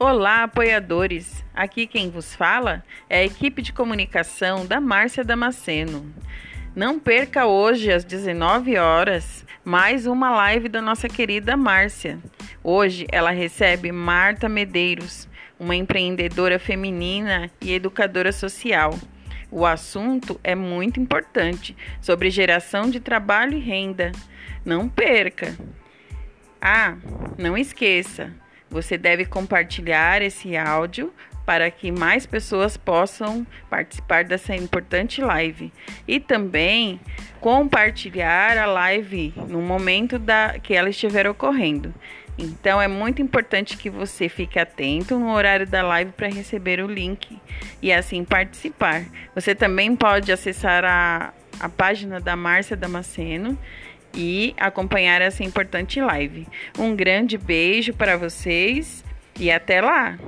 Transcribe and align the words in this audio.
Olá, 0.00 0.44
apoiadores! 0.44 1.44
Aqui 1.52 1.84
quem 1.84 2.08
vos 2.08 2.32
fala 2.32 2.84
é 3.10 3.18
a 3.18 3.24
equipe 3.24 3.60
de 3.60 3.72
comunicação 3.72 4.64
da 4.64 4.80
Márcia 4.80 5.24
Damasceno. 5.24 6.14
Não 6.72 7.00
perca 7.00 7.46
hoje 7.46 7.90
às 7.90 8.04
19 8.04 8.78
horas 8.78 9.44
mais 9.64 10.06
uma 10.06 10.30
live 10.30 10.68
da 10.68 10.80
nossa 10.80 11.08
querida 11.08 11.56
Márcia. 11.56 12.20
Hoje 12.62 13.08
ela 13.10 13.32
recebe 13.32 13.90
Marta 13.90 14.48
Medeiros, 14.48 15.28
uma 15.58 15.74
empreendedora 15.74 16.60
feminina 16.60 17.50
e 17.60 17.72
educadora 17.72 18.30
social. 18.30 18.96
O 19.50 19.66
assunto 19.66 20.38
é 20.44 20.54
muito 20.54 21.00
importante 21.00 21.76
sobre 22.00 22.30
geração 22.30 22.88
de 22.88 23.00
trabalho 23.00 23.54
e 23.54 23.60
renda. 23.60 24.12
Não 24.64 24.88
perca! 24.88 25.58
Ah, 26.62 26.96
não 27.36 27.58
esqueça, 27.58 28.32
você 28.70 28.98
deve 28.98 29.24
compartilhar 29.24 30.22
esse 30.22 30.56
áudio 30.56 31.12
para 31.48 31.70
que 31.70 31.90
mais 31.90 32.26
pessoas 32.26 32.76
possam 32.76 33.46
participar 33.70 34.22
dessa 34.22 34.54
importante 34.54 35.22
live 35.22 35.72
e 36.06 36.20
também 36.20 37.00
compartilhar 37.40 38.58
a 38.58 38.66
live 38.66 39.32
no 39.48 39.62
momento 39.62 40.18
da 40.18 40.58
que 40.58 40.74
ela 40.74 40.90
estiver 40.90 41.26
ocorrendo. 41.26 41.94
Então 42.38 42.80
é 42.80 42.86
muito 42.86 43.22
importante 43.22 43.78
que 43.78 43.88
você 43.88 44.28
fique 44.28 44.58
atento 44.58 45.18
no 45.18 45.32
horário 45.32 45.66
da 45.66 45.82
live 45.82 46.12
para 46.12 46.28
receber 46.28 46.80
o 46.80 46.86
link 46.86 47.36
e 47.82 47.92
assim 47.92 48.24
participar. 48.24 49.04
Você 49.34 49.54
também 49.54 49.96
pode 49.96 50.30
acessar 50.30 50.84
a, 50.84 51.32
a 51.58 51.68
página 51.68 52.20
da 52.20 52.36
Márcia 52.36 52.76
Damasceno 52.76 53.58
e 54.14 54.54
acompanhar 54.58 55.20
essa 55.20 55.42
importante 55.42 56.00
live. 56.00 56.46
Um 56.78 56.94
grande 56.94 57.36
beijo 57.36 57.92
para 57.92 58.16
vocês 58.16 59.04
e 59.38 59.50
até 59.50 59.80
lá! 59.80 60.18